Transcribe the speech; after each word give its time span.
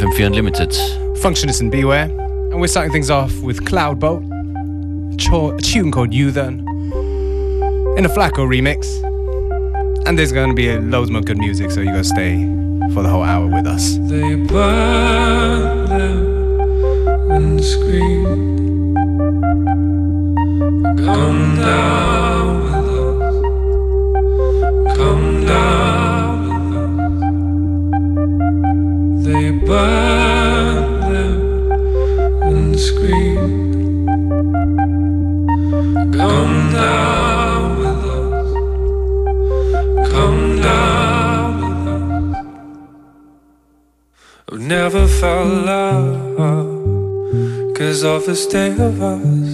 FM4 0.00 0.28
Unlimited. 0.28 0.70
Functionist 1.20 1.60
and 1.60 1.70
Beware. 1.70 2.04
And 2.04 2.58
we're 2.58 2.68
starting 2.68 2.90
things 2.90 3.10
off 3.10 3.38
with 3.40 3.66
Cloudboat, 3.66 4.22
a 4.22 5.60
tune 5.60 5.92
called 5.92 6.14
You 6.14 6.30
Then, 6.30 6.60
in 7.98 8.06
a 8.06 8.08
Flacco 8.08 8.48
remix. 8.48 8.86
And 10.06 10.18
there's 10.18 10.32
going 10.32 10.48
to 10.48 10.54
be 10.54 10.74
loads 10.78 11.10
more 11.10 11.20
good 11.20 11.36
music, 11.36 11.70
so 11.70 11.80
you're 11.80 11.92
going 11.92 12.02
to 12.02 12.08
stay 12.08 12.36
for 12.94 13.02
the 13.02 13.10
whole 13.10 13.22
hour 13.22 13.46
with 13.46 13.66
us. 13.66 13.96
They 14.08 14.36
burn 14.36 15.86
them 15.90 16.60
and 17.30 17.62
scream. 17.62 18.94
Come 20.96 21.56
down 21.56 22.29
burn 29.70 31.00
them 31.12 31.38
and 32.50 32.70
scream. 32.88 34.06
Come 36.20 36.56
down 36.72 37.78
with 37.80 38.02
us. 38.18 38.50
Come 40.12 40.42
down 40.68 41.50
with 41.62 41.80
us. 41.94 42.44
I've 44.50 44.64
never 44.76 45.04
felt 45.20 45.50
love 45.70 46.16
Cause 47.76 48.02
of 48.14 48.20
the 48.26 48.36
state 48.46 48.80
of 48.90 48.96
us 49.00 49.50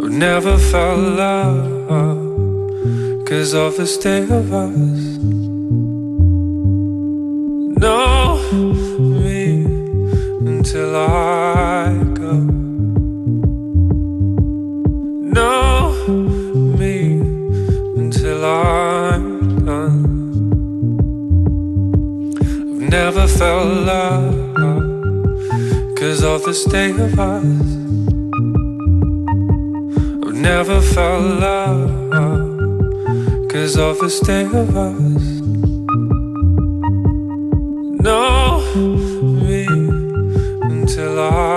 I've 0.00 0.14
never 0.26 0.56
felt 0.70 1.00
love 1.24 1.66
Cause 3.28 3.52
of 3.54 3.76
the 3.76 3.86
state 3.86 4.30
of 4.30 4.52
us 4.52 4.95
the 26.46 26.54
state 26.54 26.94
of 26.94 27.18
us. 27.18 27.44
I've 30.24 30.32
never 30.32 30.80
felt 30.80 31.40
love 31.40 31.90
Cause 33.50 33.76
of 33.76 33.98
the 33.98 34.08
state 34.08 34.54
of 34.54 34.76
us. 34.76 35.24
Know 38.04 38.62
me 39.42 39.66
until 40.70 41.18
I 41.18 41.55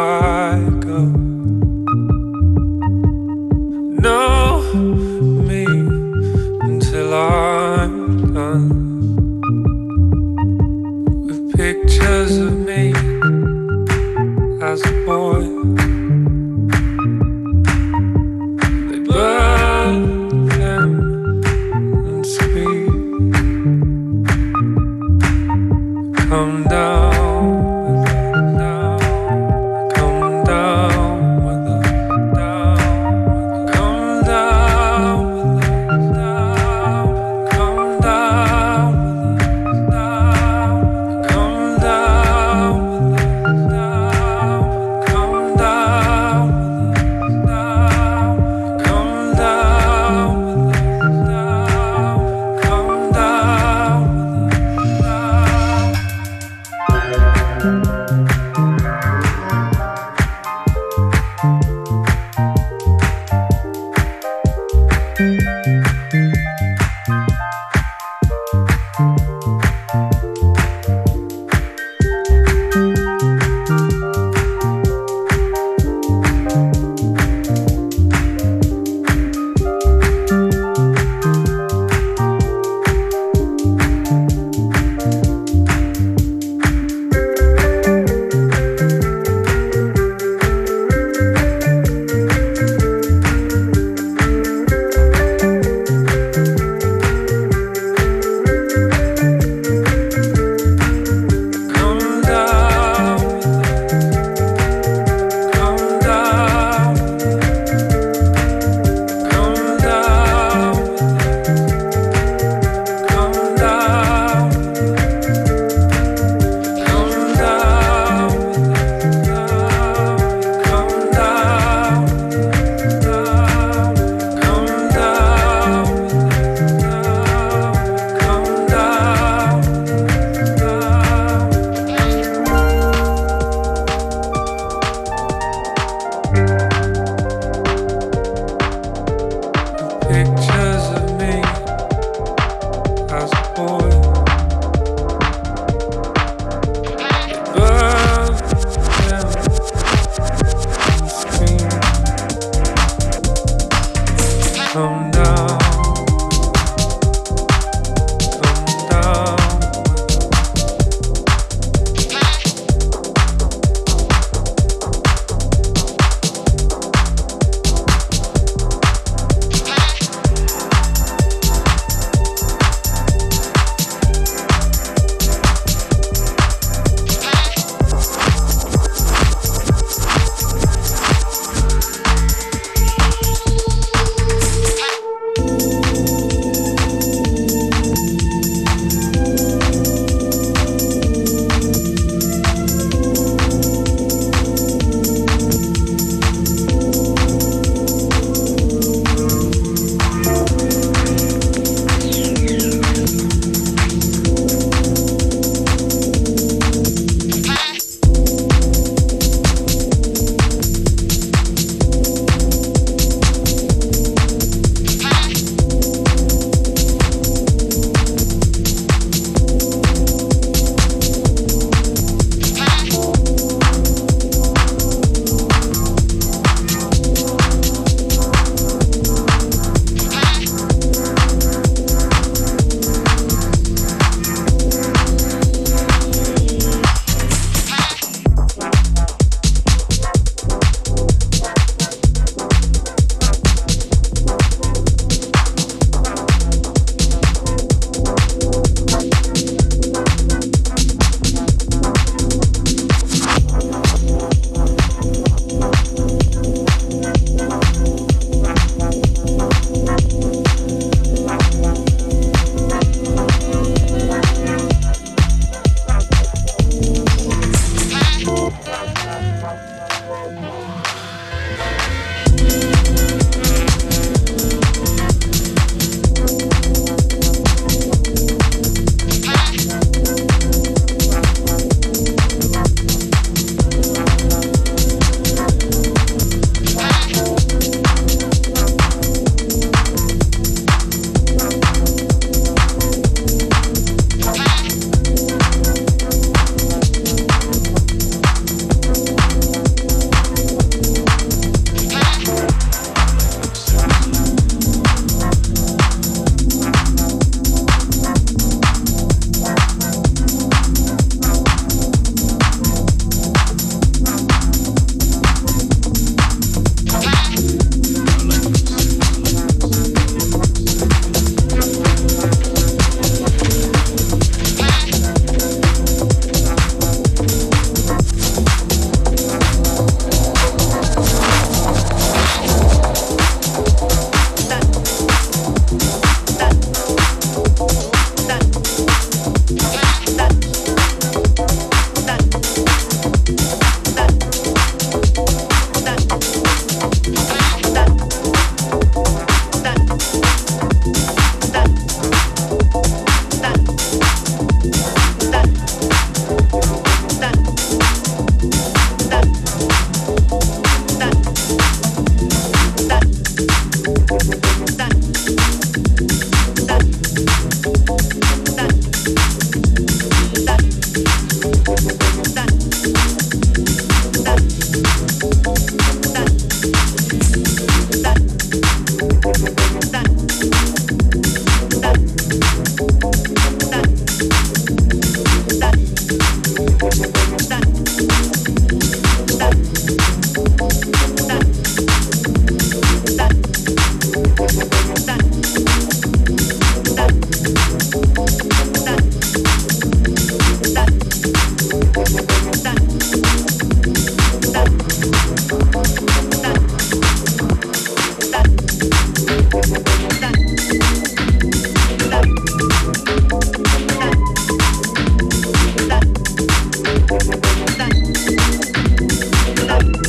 Bye. 419.79 420.08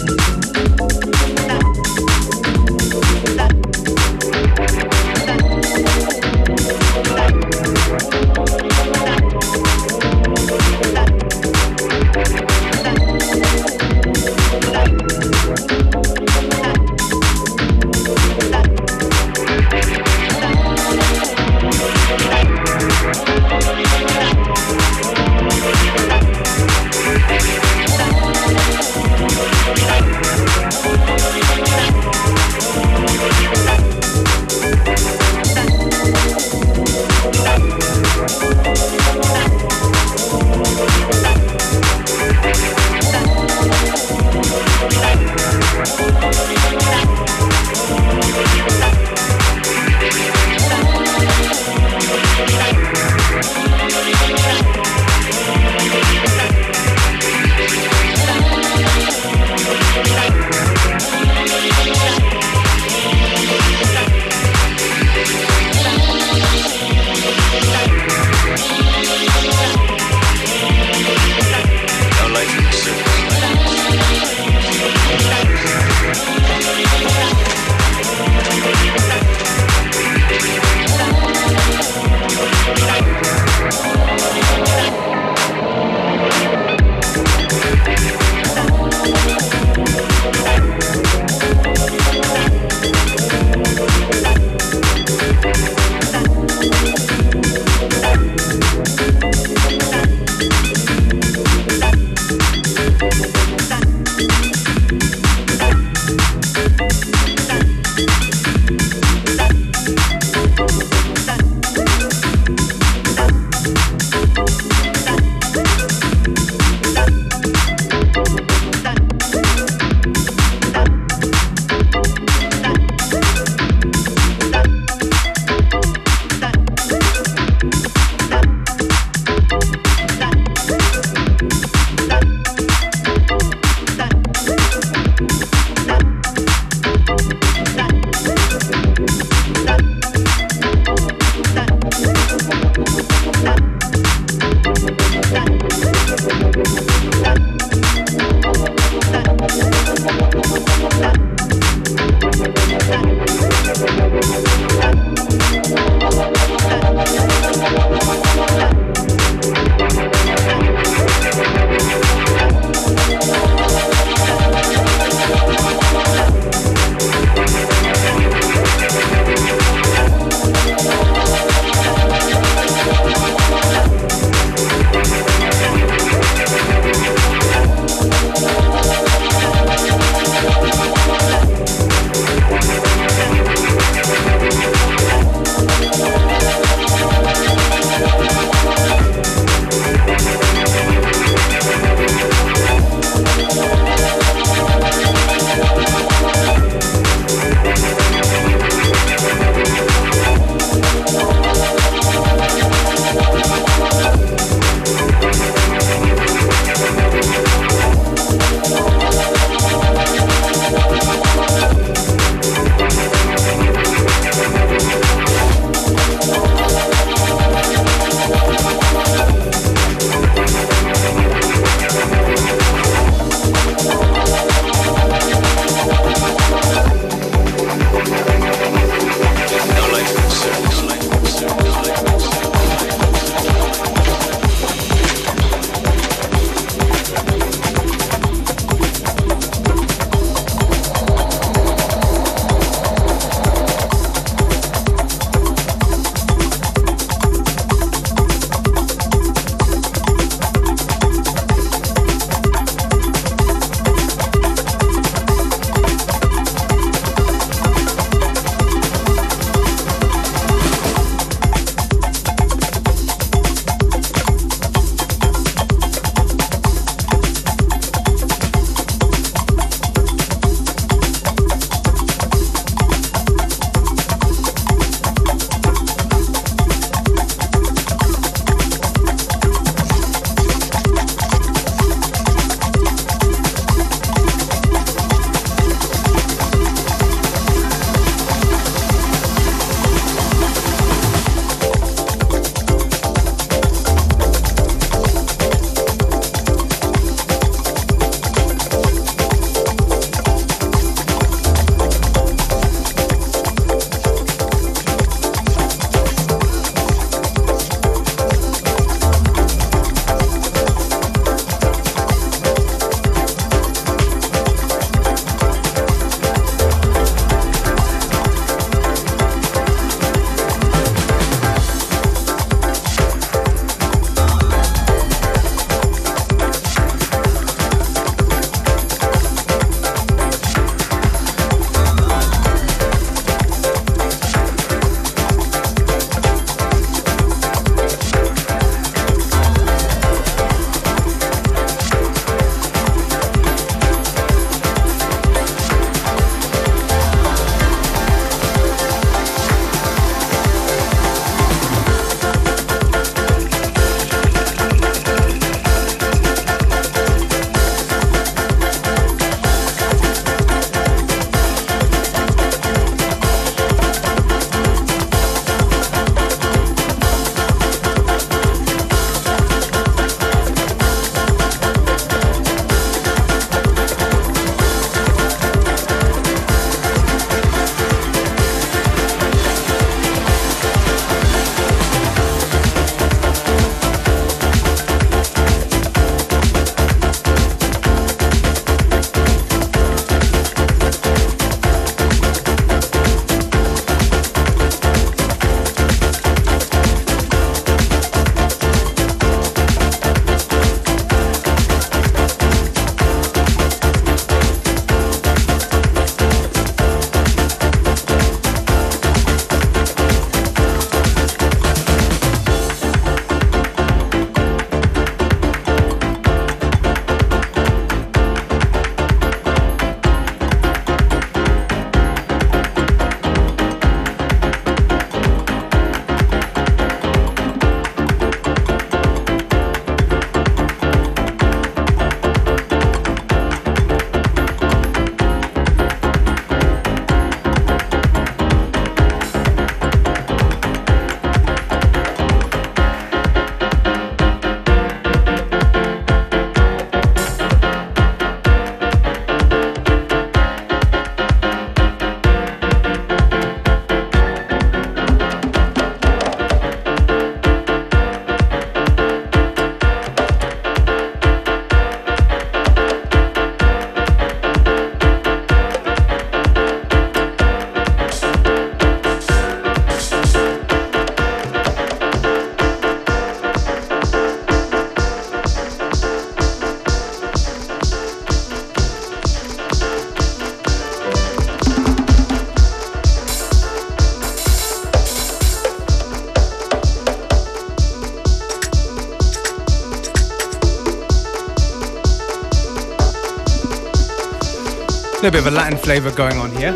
Little 495.22 495.32
bit 495.32 495.46
of 495.46 495.52
a 495.52 495.56
Latin 495.56 495.76
flavor 495.76 496.10
going 496.12 496.38
on 496.38 496.50
here. 496.52 496.72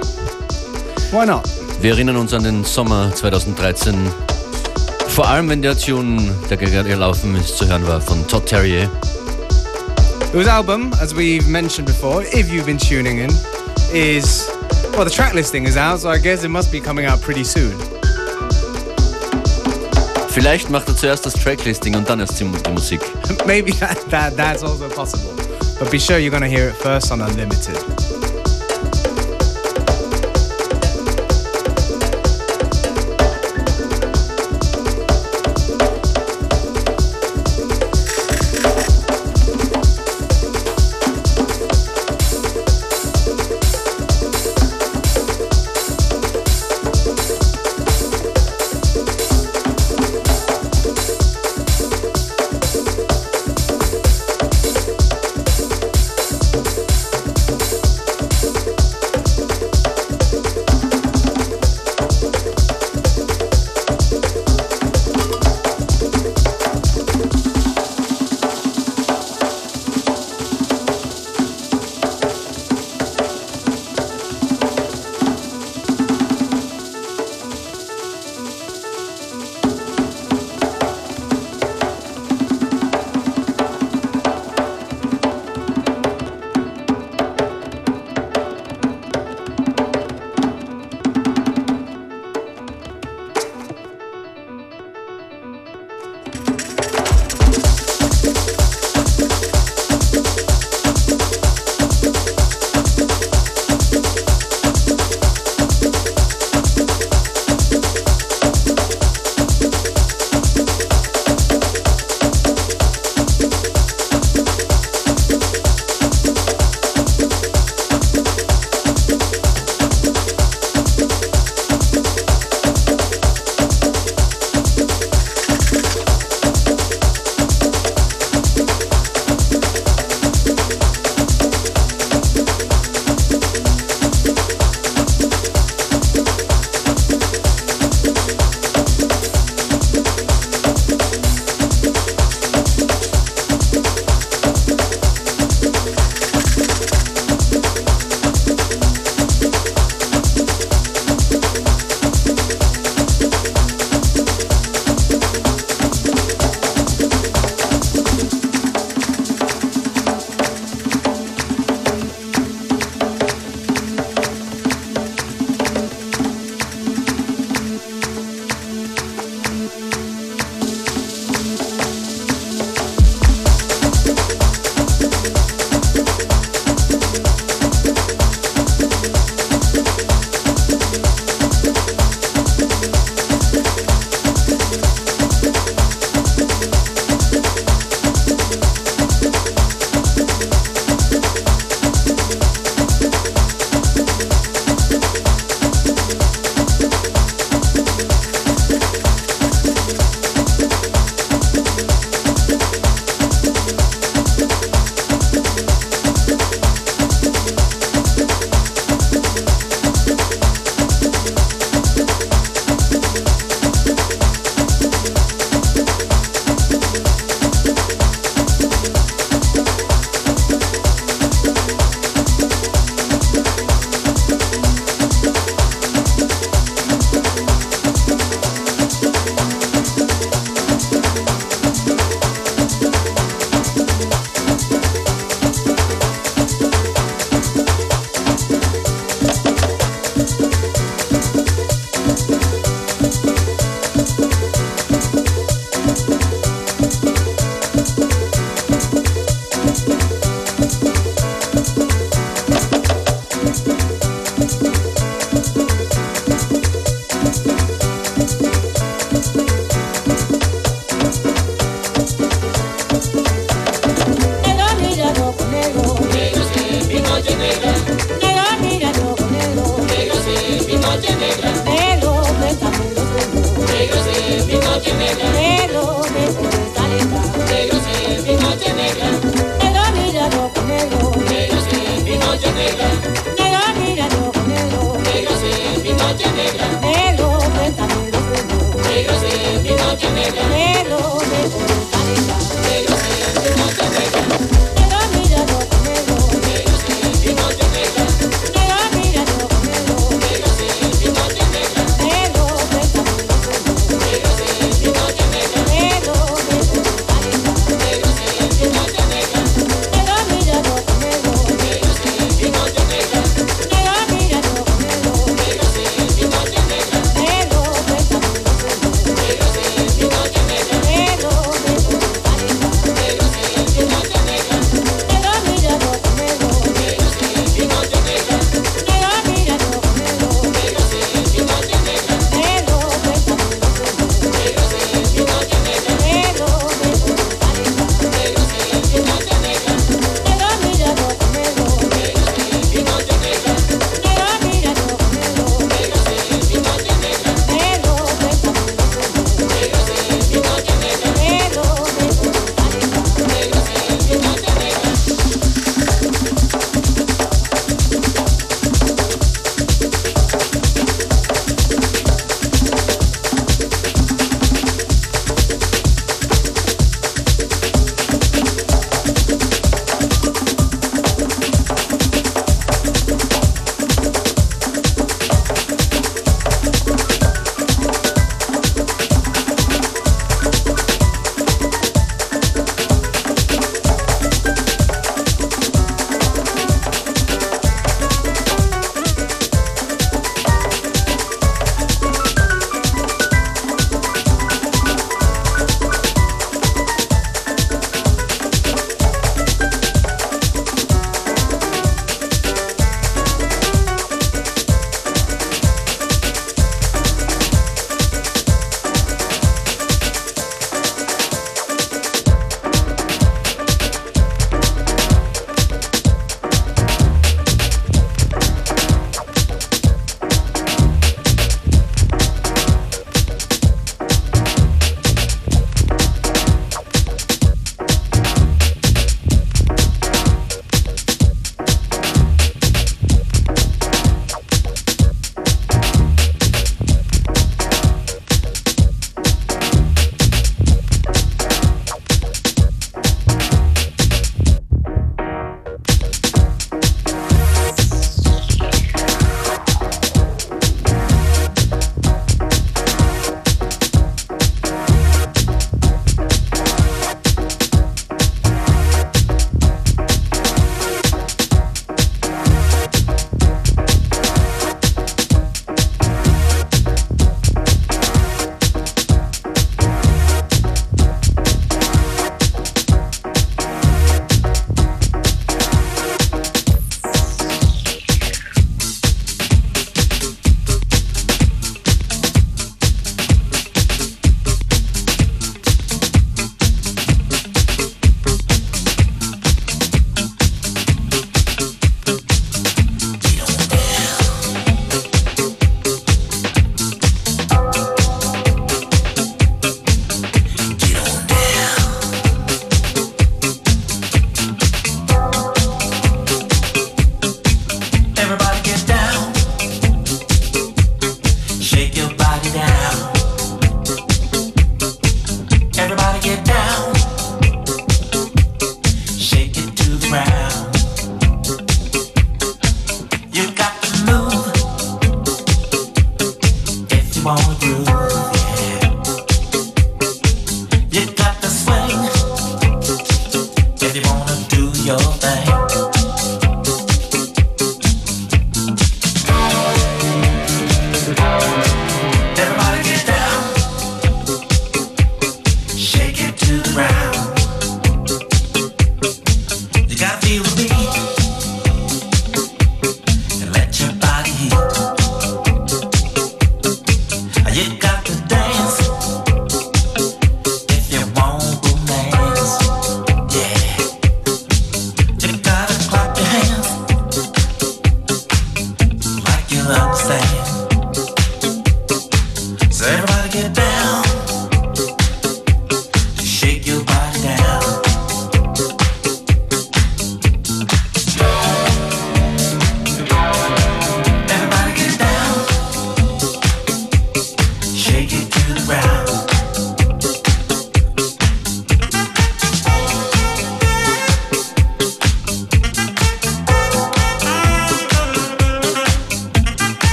Why 1.11 1.25
not? 1.25 1.49
Wir 1.81 1.93
erinnern 1.93 2.17
uns 2.17 2.35
an 2.35 2.45
den 2.45 2.63
Sommer 2.63 3.11
2013. 3.15 3.95
Vor 5.09 5.27
allem, 5.27 5.49
wenn 5.49 5.63
der 5.63 5.79
Tune, 5.79 6.31
der 6.51 6.59
gerade 6.59 6.95
laufen 6.95 7.35
ist, 7.37 7.57
zu 7.57 7.67
hören 7.67 7.89
war 7.89 8.03
von 8.03 8.29
Todd 8.29 8.45
Terje. 8.45 8.91
Whose 10.35 10.47
album, 10.47 10.93
as 11.01 11.15
we've 11.15 11.49
mentioned 11.49 11.87
before, 11.87 12.23
if 12.23 12.53
you've 12.53 12.67
been 12.67 12.77
tuning 12.77 13.21
in, 13.21 13.31
is 13.95 14.47
well, 14.93 15.07
the 15.07 15.11
track 15.11 15.33
listing 15.33 15.65
is 15.65 15.79
out, 15.79 16.01
so 16.01 16.11
I 16.11 16.19
guess 16.19 16.45
it 16.45 16.51
must 16.51 16.71
be 16.71 16.81
coming 16.81 17.07
out 17.07 17.23
pretty 17.23 17.45
soon. 17.45 17.73
Vielleicht 20.29 20.69
macht 20.69 20.89
er 20.89 20.97
zuerst 20.97 21.25
das 21.25 21.33
Tracklisting 21.33 21.97
und 21.97 22.11
dann 22.11 22.21
erst 22.21 22.39
die 22.39 22.45
Musik. 22.45 23.01
Maybe 23.47 23.73
that, 23.79 23.97
that 24.11 24.37
that's 24.37 24.63
also 24.63 24.87
possible. 24.91 25.33
But 25.79 25.91
be 25.91 25.99
sure 25.99 26.19
you're 26.19 26.31
gonna 26.31 26.47
hear 26.47 26.69
it 26.69 26.75
first 26.75 27.11
on 27.11 27.23
Unlimited. 27.23 27.94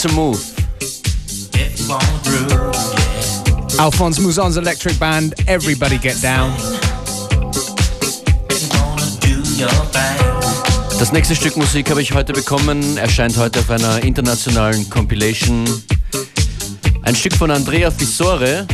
To 0.00 0.08
Move. 0.14 0.40
Alphonse 3.78 4.18
Mouzon's 4.18 4.56
electric 4.56 4.98
band, 4.98 5.34
Everybody 5.46 5.98
Get 5.98 6.22
Down. 6.22 6.54
Das 10.98 11.12
nächste 11.12 11.36
Stück 11.36 11.56
Musik 11.58 11.90
habe 11.90 12.00
ich 12.00 12.14
heute 12.14 12.32
bekommen, 12.32 12.96
erscheint 12.96 13.36
heute 13.36 13.60
auf 13.60 13.68
einer 13.68 14.02
internationalen 14.02 14.88
Compilation. 14.88 15.68
Ein 17.02 17.14
Stück 17.14 17.34
von 17.34 17.50
Andrea 17.50 17.90
Fissore, 17.90 18.66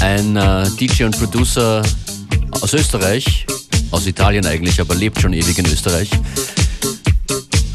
ein 0.00 0.36
äh, 0.36 0.70
DJ 0.80 1.04
und 1.04 1.18
Producer 1.18 1.82
aus 2.62 2.72
Österreich, 2.72 3.44
aus 3.90 4.06
Italien 4.06 4.46
eigentlich, 4.46 4.80
aber 4.80 4.94
lebt 4.94 5.20
schon 5.20 5.34
ewig 5.34 5.58
in 5.58 5.66
Österreich. 5.66 6.08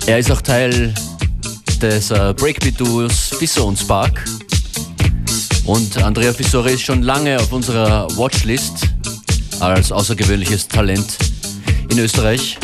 Er 0.08 0.18
ist 0.18 0.32
auch 0.32 0.42
Teil 0.42 0.92
des 1.80 2.12
äh, 2.12 2.34
Breakbeat-Duos 2.36 3.36
Fisso 3.38 3.64
und 3.66 3.78
Spark. 3.78 4.24
Und 5.66 6.02
Andrea 6.04 6.34
Fissore 6.34 6.72
ist 6.72 6.82
schon 6.82 7.02
lange 7.02 7.38
auf 7.40 7.52
unserer 7.52 8.08
Watchlist 8.18 8.88
als 9.60 9.92
außergewöhnliches 9.92 10.68
Talent 10.68 11.18
in 11.90 12.00
Österreich. 12.00 12.58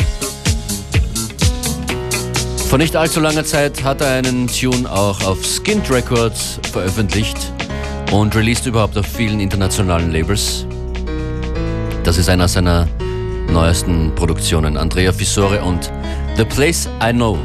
Vor 2.68 2.78
nicht 2.78 2.96
allzu 2.96 3.20
langer 3.20 3.44
Zeit 3.44 3.82
hat 3.84 4.00
er 4.00 4.08
einen 4.08 4.48
Tune 4.48 4.90
auch 4.90 5.22
auf 5.24 5.38
Skint 5.44 5.90
Records 5.90 6.58
veröffentlicht 6.72 7.36
und 8.12 8.34
released 8.34 8.66
überhaupt 8.66 8.98
auf 8.98 9.06
vielen 9.06 9.40
internationalen 9.40 10.12
Labels. 10.12 10.66
Das 12.04 12.18
ist 12.18 12.28
einer 12.28 12.48
seiner 12.48 12.88
neuesten 13.50 14.14
Produktionen, 14.14 14.76
Andrea 14.76 15.12
Fissore 15.12 15.62
und 15.62 15.90
The 16.36 16.44
Place 16.44 16.88
I 17.02 17.12
Know. 17.12 17.38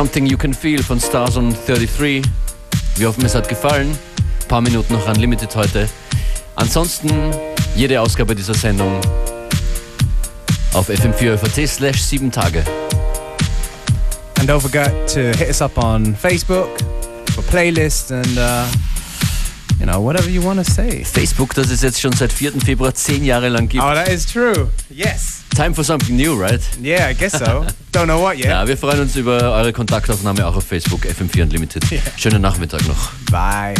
Something 0.00 0.24
You 0.24 0.38
Can 0.38 0.54
Feel 0.54 0.82
von 0.82 0.98
Stars 0.98 1.36
on 1.36 1.54
33. 1.66 2.22
Wir 2.96 3.06
hoffen, 3.06 3.22
es 3.22 3.34
hat 3.34 3.50
gefallen. 3.50 3.90
Ein 3.90 4.48
paar 4.48 4.62
Minuten 4.62 4.94
noch 4.94 5.06
Unlimited 5.06 5.54
heute. 5.54 5.90
Ansonsten 6.56 7.10
jede 7.76 8.00
Ausgabe 8.00 8.34
dieser 8.34 8.54
Sendung 8.54 8.98
auf 10.72 10.88
fm4 10.88 11.66
slash 11.66 12.00
7 12.00 12.32
Tage. 12.32 12.64
And 14.38 14.48
don't 14.48 14.60
forget 14.60 14.90
to 15.12 15.38
hit 15.38 15.48
us 15.48 15.60
up 15.60 15.76
on 15.76 16.16
Facebook 16.16 16.70
for 17.34 17.44
playlists 17.50 18.10
and, 18.10 18.38
uh, 18.38 18.64
you 19.78 19.84
know, 19.84 20.02
whatever 20.02 20.30
you 20.30 20.42
want 20.42 20.64
to 20.64 20.72
say. 20.72 21.04
Facebook, 21.04 21.52
das 21.52 21.70
es 21.70 21.82
jetzt 21.82 22.00
schon 22.00 22.14
seit 22.14 22.32
4. 22.32 22.52
Februar 22.64 22.94
zehn 22.94 23.22
Jahre 23.22 23.50
lang 23.50 23.68
gibt. 23.68 23.84
Oh, 23.84 23.92
that 23.92 24.08
is 24.08 24.24
true. 24.24 24.70
Yes. 24.88 25.29
Time 25.60 25.74
for 25.74 25.84
something 25.84 26.16
new, 26.16 26.34
right? 26.40 26.58
Yeah, 26.80 27.08
I 27.08 27.12
guess 27.12 27.38
so. 27.38 27.66
Don't 27.92 28.06
know 28.06 28.18
what 28.22 28.38
yet. 28.38 28.46
Ja, 28.46 28.66
wir 28.66 28.78
freuen 28.78 29.00
uns 29.00 29.14
über 29.14 29.52
eure 29.52 29.74
Kontaktaufnahme 29.74 30.46
auch 30.46 30.56
auf 30.56 30.64
Facebook, 30.64 31.04
FM4 31.04 31.42
Unlimited. 31.42 31.84
Schönen 32.16 32.40
Nachmittag 32.40 32.88
noch. 32.88 33.12
Bye. 33.30 33.74